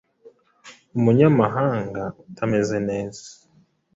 [0.97, 3.25] Umunyamahanga utameze neza